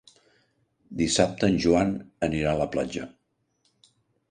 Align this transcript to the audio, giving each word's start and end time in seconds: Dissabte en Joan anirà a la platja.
Dissabte 1.01 1.51
en 1.51 1.59
Joan 1.67 1.93
anirà 2.29 2.55
a 2.55 2.59
la 2.63 2.69
platja. 2.75 3.07